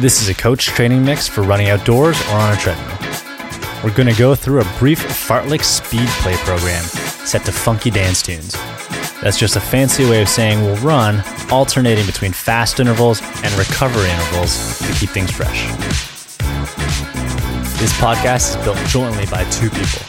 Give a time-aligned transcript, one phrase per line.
[0.00, 2.96] This is a coach training mix for running outdoors or on a treadmill.
[3.84, 8.22] We're going to go through a brief fartlek speed play program set to funky dance
[8.22, 8.54] tunes.
[9.20, 14.08] That's just a fancy way of saying we'll run, alternating between fast intervals and recovery
[14.08, 15.66] intervals to keep things fresh.
[17.78, 20.00] This podcast is built jointly by two people.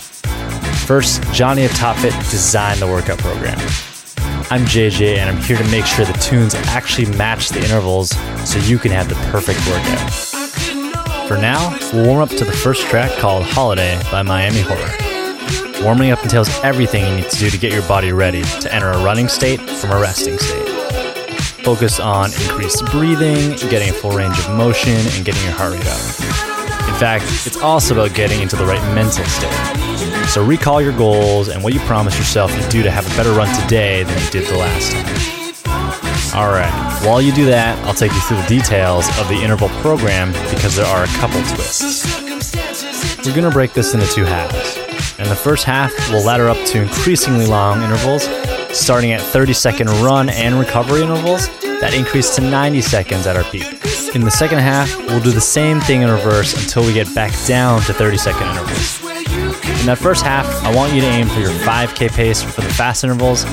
[0.87, 3.59] First, Johnny of TopFit designed the workout program.
[4.51, 8.09] I'm JJ, and I'm here to make sure the tunes actually match the intervals
[8.43, 10.11] so you can have the perfect workout.
[11.25, 15.85] For now, we'll warm up to the first track called Holiday by Miami Horror.
[15.85, 18.89] Warming up entails everything you need to do to get your body ready to enter
[18.89, 20.67] a running state from a resting state.
[21.63, 25.87] Focus on increased breathing, getting a full range of motion, and getting your heart rate
[25.87, 26.89] up.
[26.89, 29.90] In fact, it's also about getting into the right mental state.
[30.31, 33.33] So recall your goals and what you promised yourself you'd do to have a better
[33.33, 36.39] run today than you did the last time.
[36.39, 36.71] All right,
[37.05, 40.77] while you do that, I'll take you through the details of the interval program because
[40.77, 42.05] there are a couple twists.
[43.25, 44.77] We're going to break this into two halves.
[45.19, 48.23] And the first half, we'll ladder up to increasingly long intervals,
[48.71, 51.49] starting at 30 second run and recovery intervals
[51.81, 53.65] that increase to 90 seconds at our peak.
[54.15, 57.33] In the second half, we'll do the same thing in reverse until we get back
[57.45, 58.90] down to 30 second intervals.
[59.81, 62.69] In that first half, I want you to aim for your 5K pace for the
[62.69, 63.45] fast intervals,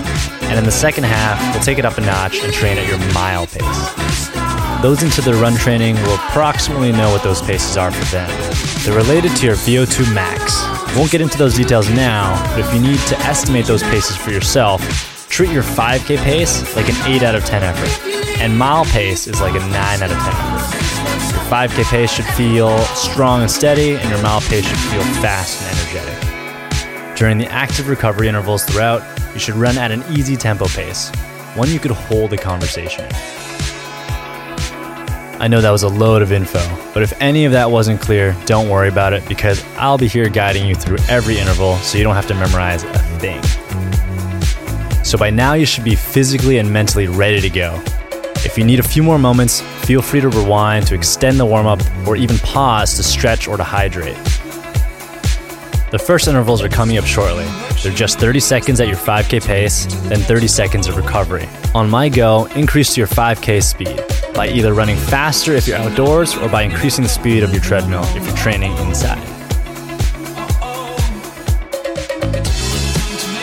[0.43, 2.99] and in the second half, we'll take it up a notch and train at your
[3.15, 4.83] mile pace.
[4.83, 8.29] Those into the run training will approximately know what those paces are for them.
[8.85, 10.53] They're related to your VO2 max.
[10.95, 14.31] Won't get into those details now, but if you need to estimate those paces for
[14.31, 14.83] yourself,
[15.31, 19.41] treat your 5K pace like an 8 out of 10 effort, and mile pace is
[19.41, 21.33] like a 9 out of 10 effort.
[21.33, 25.63] Your 5K pace should feel strong and steady, and your mile pace should feel fast
[25.63, 26.18] and energetic.
[27.19, 29.03] During the active recovery intervals throughout,
[29.35, 31.11] you should run at an easy tempo pace,
[31.57, 33.05] one you could hold a conversation.
[35.41, 36.61] I know that was a load of info,
[36.95, 40.29] but if any of that wasn't clear, don't worry about it because I'll be here
[40.29, 43.43] guiding you through every interval so you don't have to memorize a thing.
[45.03, 47.83] So by now, you should be physically and mentally ready to go.
[48.45, 51.67] If you need a few more moments, feel free to rewind to extend the warm
[51.67, 54.17] up or even pause to stretch or to hydrate.
[55.91, 57.47] The first intervals are coming up shortly.
[57.83, 61.49] They're just 30 seconds at your 5K pace, then 30 seconds of recovery.
[61.75, 63.99] On my go, increase your 5K speed
[64.35, 68.05] by either running faster if you're outdoors or by increasing the speed of your treadmill
[68.15, 69.27] if you're training inside.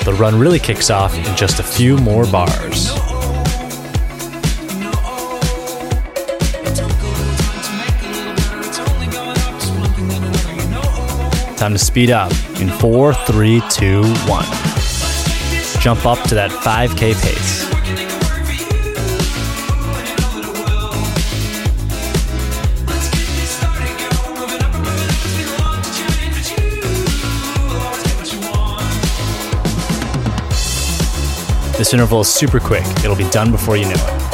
[0.06, 3.05] The run really kicks off in just a few more bars.
[11.58, 14.46] Time to speed up in four, three, two, one.
[15.80, 17.66] Jump up to that 5K pace.
[31.78, 32.86] This interval is super quick.
[33.04, 34.25] It'll be done before you know it.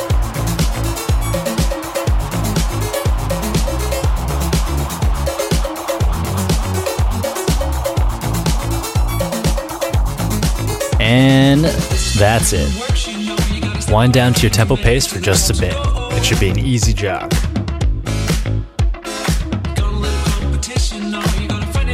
[11.11, 13.91] And that's it.
[13.91, 15.75] Wind down to your tempo pace for just a bit.
[16.16, 17.33] It should be an easy jog.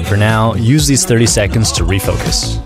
[0.06, 2.62] For now, use these 30 seconds to refocus.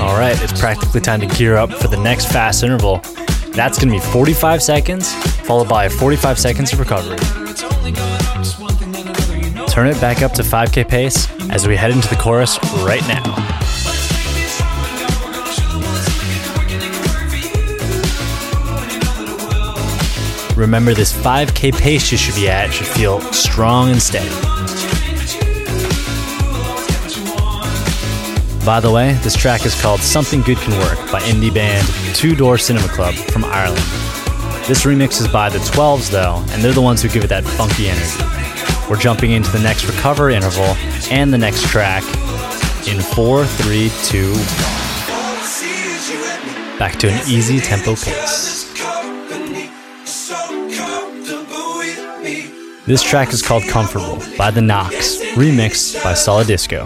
[0.00, 2.98] All right, it's practically time to gear up for the next fast interval.
[3.48, 7.43] That's going to be 45 seconds, followed by 45 seconds of recovery.
[9.74, 13.24] Turn it back up to 5k pace as we head into the chorus right now.
[20.56, 24.28] Remember, this 5k pace you should be at should feel strong and steady.
[28.64, 32.36] By the way, this track is called Something Good Can Work by indie band Two
[32.36, 33.82] Door Cinema Club from Ireland.
[34.68, 37.42] This remix is by the Twelves though, and they're the ones who give it that
[37.42, 38.33] funky energy.
[38.88, 40.76] We're jumping into the next recovery interval
[41.10, 42.04] and the next track
[42.86, 44.34] in 4, 3, 2,
[46.78, 48.64] Back to an easy tempo pace.
[52.84, 56.84] This track is called Comfortable by The Knocks, remixed by Solid Disco.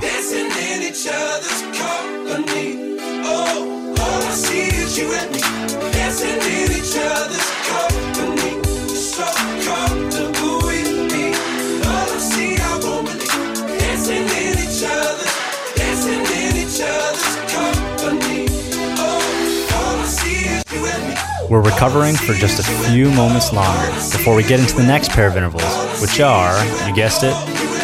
[21.50, 25.26] We're recovering for just a few moments longer before we get into the next pair
[25.26, 25.64] of intervals,
[26.00, 26.56] which are,
[26.86, 27.34] you guessed it,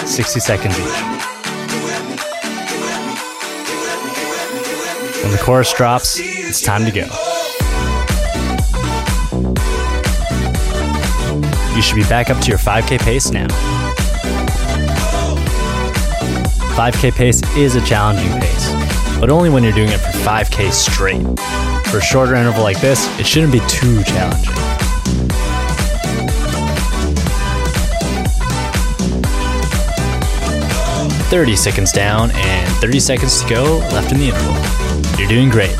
[0.06, 0.84] 60 seconds each.
[5.22, 7.06] When the chorus drops, it's time to go.
[11.74, 13.48] You should be back up to your 5K pace now.
[16.76, 21.63] 5K pace is a challenging pace, but only when you're doing it for 5K straight.
[21.94, 24.52] For a shorter interval like this, it shouldn't be too challenging.
[31.30, 35.20] Thirty seconds down and 30 seconds to go left in the interval.
[35.20, 35.70] You're doing great.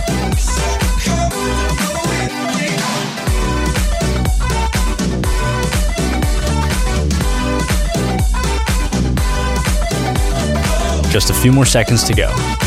[11.10, 12.63] Just a few more seconds to go.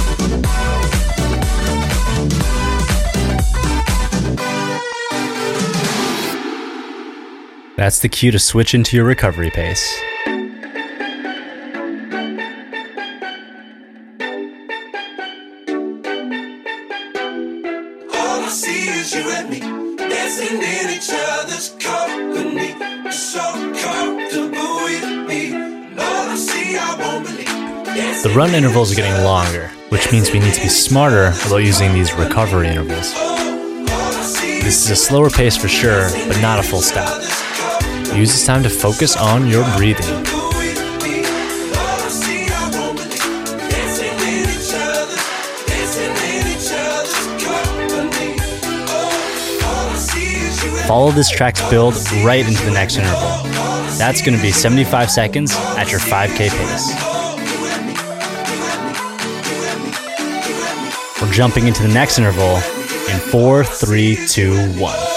[7.77, 10.01] That's the cue to switch into your recovery pace.
[10.25, 10.33] All
[18.41, 19.59] I see is you and me
[19.95, 22.73] dancing in each other's company.
[23.11, 23.41] So
[23.79, 25.53] comfortable with me.
[25.99, 28.23] All I see, I won't believe.
[28.23, 31.93] The run intervals are getting longer, which means we need to be smarter about using
[31.93, 33.13] these recovery intervals.
[33.15, 33.85] Oh,
[34.63, 37.21] this is a slower pace for sure, but not a full stop.
[38.17, 40.25] Use this time to focus on your breathing.
[50.87, 51.93] Follow this track's build
[52.23, 53.43] right into the next interval.
[53.99, 56.93] That's going to be 75 seconds at your 5K pace.
[61.21, 62.55] We're jumping into the next interval
[63.11, 65.16] in 4, 3, 2, 1.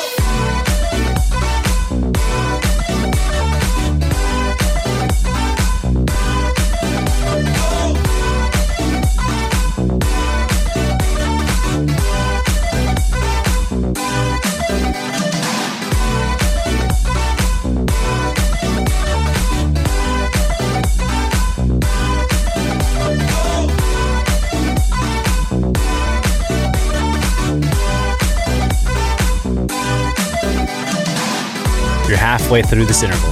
[32.51, 33.31] Halfway through this interval.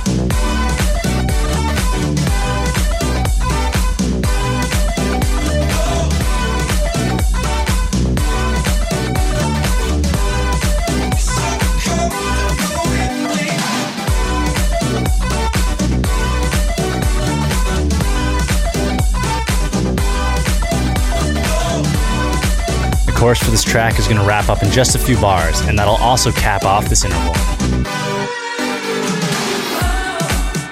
[23.07, 23.13] The
[23.43, 25.97] for this track is going to wrap up in just a few bars, and that'll
[25.97, 27.58] also cap off this interval.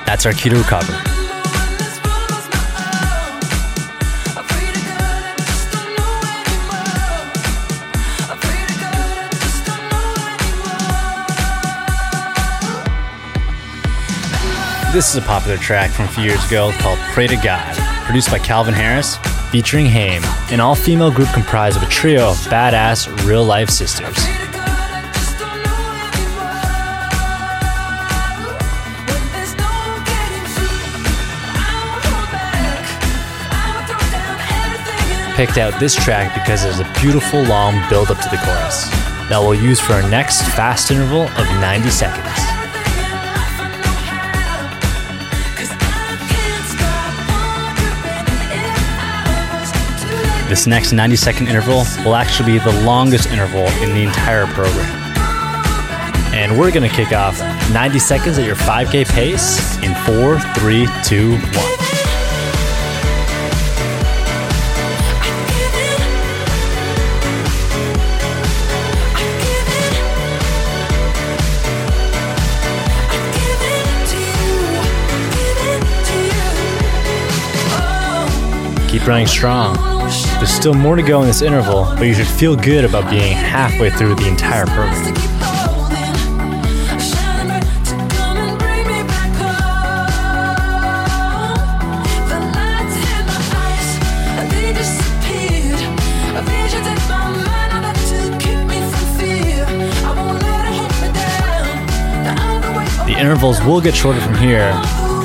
[0.06, 0.92] That's our key to recover.
[14.92, 17.76] This is a popular track from a few years ago called Pray to God,
[18.06, 19.18] produced by Calvin Harris,
[19.50, 24.16] featuring Haim, an all female group comprised of a trio of badass real life sisters.
[35.36, 38.88] Picked out this track because there's a beautiful long build up to the chorus
[39.28, 42.24] that we'll use for our next fast interval of 90 seconds.
[50.48, 54.88] This next 90 second interval will actually be the longest interval in the entire program.
[56.32, 57.38] And we're going to kick off
[57.74, 61.95] 90 seconds at your 5K pace in 4, 3, 2, 1.
[79.06, 79.76] Running strong.
[80.38, 83.32] There's still more to go in this interval, but you should feel good about being
[83.32, 85.14] halfway through the entire program.
[103.06, 104.72] The intervals will get shorter from here,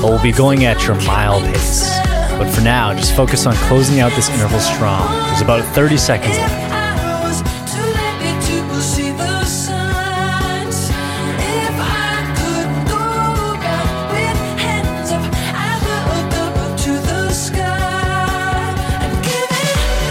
[0.02, 2.11] but we'll be going at your mile pace.
[2.41, 5.07] But for now, just focus on closing out this interval strong.
[5.27, 6.71] There's about 30 seconds left.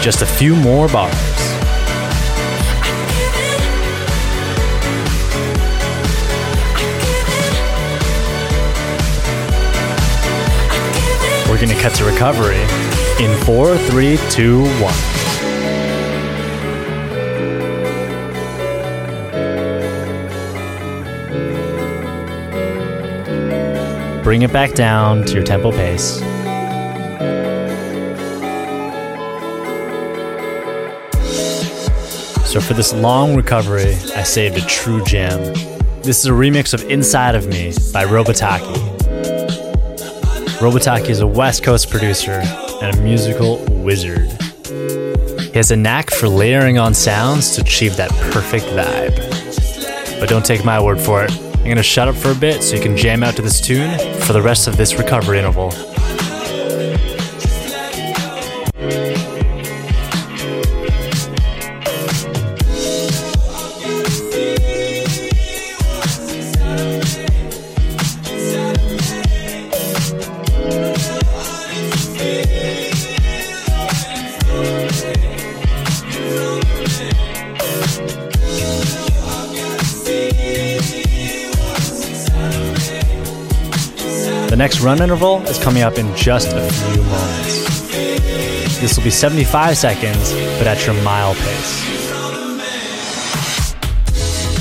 [0.01, 1.40] Just a few more bars.
[11.61, 12.59] Going to cut to recovery
[13.23, 14.95] in four, three, two, one.
[24.23, 26.19] Bring it back down to your tempo pace.
[32.49, 35.53] So, for this long recovery, I saved a true gem.
[36.01, 38.80] This is a remix of Inside of Me by Robotaki.
[40.61, 42.39] Robotaki is a West Coast producer
[42.83, 44.29] and a musical wizard.
[44.67, 50.19] He has a knack for layering on sounds to achieve that perfect vibe.
[50.19, 51.31] But don't take my word for it.
[51.31, 53.97] I'm gonna shut up for a bit so you can jam out to this tune
[54.19, 55.71] for the rest of this recovery interval.
[84.91, 87.89] Run interval is coming up in just a few moments.
[88.81, 91.87] This will be 75 seconds, but at your mile pace.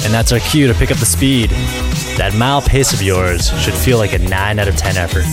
[0.05, 1.51] And that's our cue to pick up the speed.
[2.17, 5.27] That mile pace of yours should feel like a 9 out of 10 effort.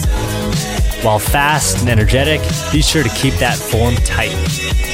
[1.05, 4.86] While fast and energetic, be sure to keep that form tight.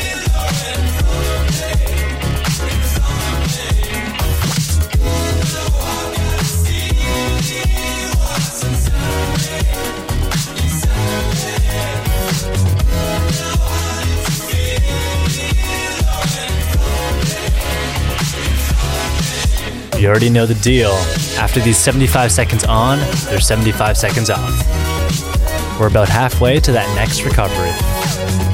[20.04, 20.92] You already know the deal.
[21.40, 25.80] After these 75 seconds on, there's 75 seconds off.
[25.80, 28.53] We're about halfway to that next recovery.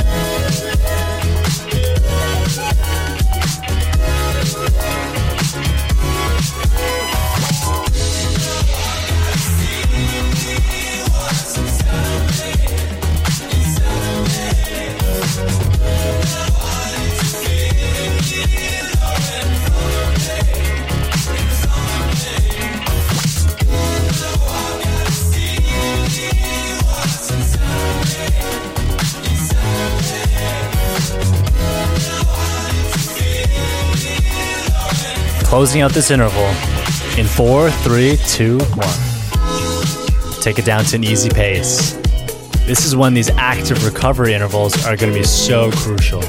[35.60, 36.46] Closing out this interval
[37.20, 40.42] in four, three, two, one.
[40.42, 41.96] Take it down to an easy pace.
[42.66, 46.22] This is when these active recovery intervals are going to be so crucial.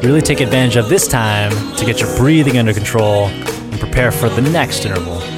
[0.00, 4.30] Really take advantage of this time to get your breathing under control and prepare for
[4.30, 5.35] the next interval.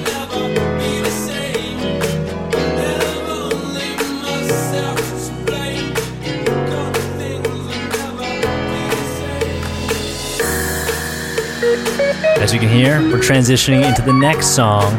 [12.48, 14.90] As you can hear, we're transitioning into the next song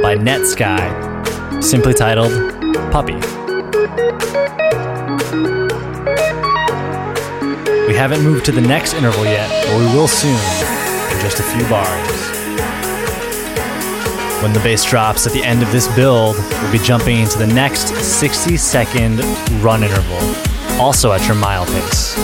[0.00, 2.32] by Netsky, simply titled
[2.90, 3.16] Puppy.
[7.86, 11.42] We haven't moved to the next interval yet, but we will soon, in just a
[11.42, 12.10] few bars.
[14.42, 17.46] When the bass drops at the end of this build, we'll be jumping into the
[17.46, 19.20] next 60 second
[19.62, 20.16] run interval,
[20.80, 22.16] also at your mile pace.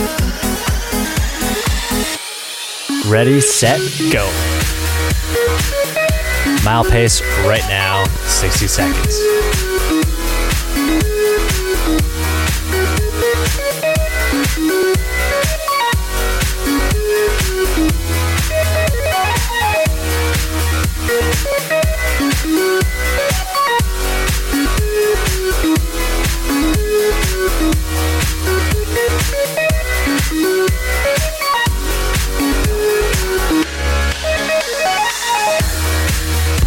[3.05, 3.79] Ready, set,
[4.11, 4.62] go.
[6.63, 9.42] Mile pace right now, 60 seconds.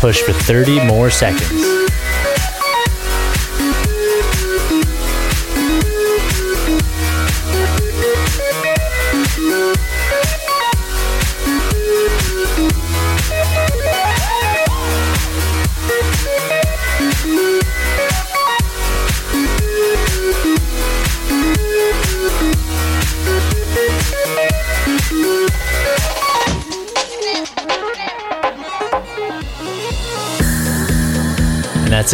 [0.06, 1.75] Push for 30 more seconds.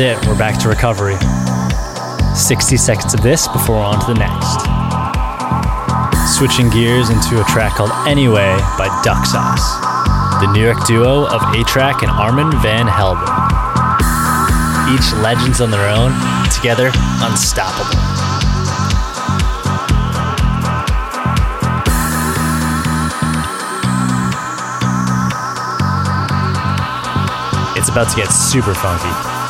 [0.03, 0.27] It.
[0.27, 1.15] We're back to recovery.
[2.35, 4.67] 60 seconds of this before on to the next.
[6.37, 9.63] Switching gears into a track called Anyway by Duck Sauce,
[10.41, 13.23] the New York duo of A-Trak and Armand Van Helden.
[14.93, 16.11] Each legends on their own,
[16.51, 16.91] together
[17.23, 17.95] unstoppable.
[27.79, 29.42] It's about to get super funky.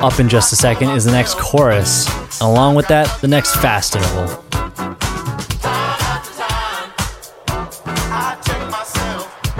[0.00, 2.08] Up in just a second is the next chorus.
[2.40, 4.26] And along with that, the next fast interval.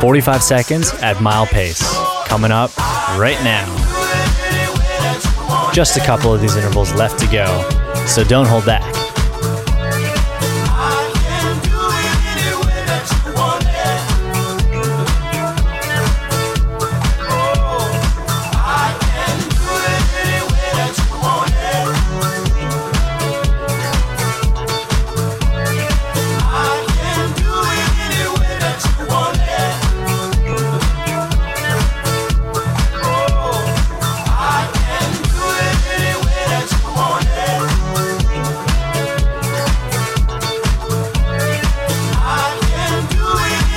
[0.01, 1.83] Forty-five seconds at mile pace.
[2.27, 2.75] Coming up
[3.19, 3.67] right now.
[5.75, 7.47] Just a couple of these intervals left to go,
[8.07, 8.90] so don't hold back.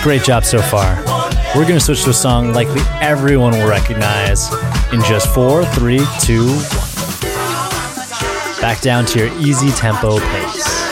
[0.04, 0.98] Great job so far.
[1.56, 4.52] We're going to switch to a song likely everyone will recognize
[4.92, 8.60] in just four, three, two, one.
[8.60, 10.84] Back down to your easy tempo pace.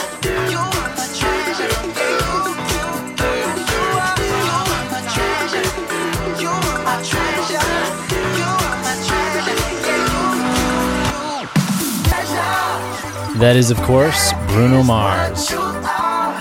[13.39, 15.49] That is, of course, Bruno Mars.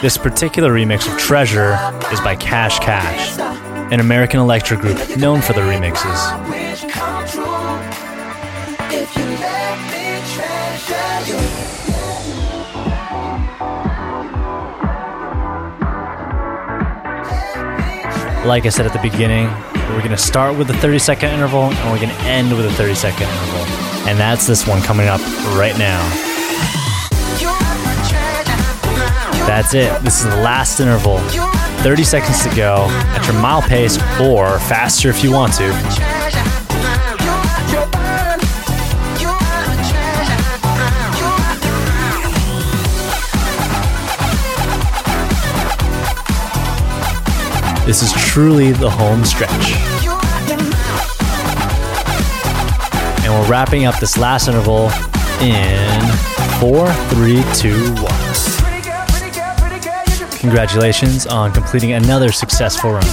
[0.03, 1.73] This particular remix of Treasure
[2.13, 3.39] is by Cash Cash,
[3.93, 6.19] an American electro group known for their remixes.
[18.45, 19.47] Like I said at the beginning,
[19.91, 22.67] we're going to start with a 30 second interval and we're going to end with
[22.67, 23.61] a 30 second interval.
[24.09, 25.21] And that's this one coming up
[25.57, 26.01] right now.
[29.47, 30.03] That's it.
[30.03, 31.19] This is the last interval.
[31.83, 35.71] 30 seconds to go at your mile pace or faster if you want to.
[47.87, 49.51] This is truly the home stretch.
[53.25, 54.91] And we're wrapping up this last interval
[55.41, 56.01] in
[56.61, 58.60] four, three, two, one.
[60.41, 63.05] Congratulations on completing another successful run.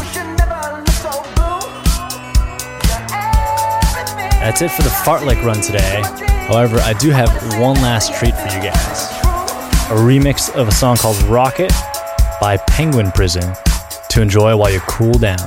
[4.39, 6.01] That's it for the fartlek run today.
[6.47, 9.11] However, I do have one last treat for you guys
[9.87, 11.73] a remix of a song called Rocket
[12.39, 13.53] by Penguin Prison
[14.09, 15.37] to enjoy while you cool down.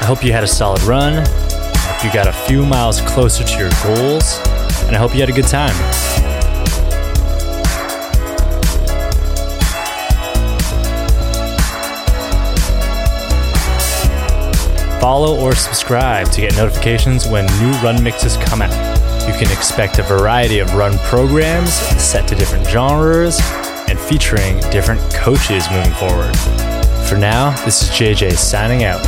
[0.00, 1.14] I hope you had a solid run.
[1.14, 4.40] I hope you got a few miles closer to your goals,
[4.86, 5.74] and I hope you had a good time.
[15.00, 18.70] Follow or subscribe to get notifications when new run mixes come out.
[19.26, 23.40] You can expect a variety of run programs set to different genres
[23.88, 26.36] and featuring different coaches moving forward.
[27.08, 29.00] For now, this is JJ signing out.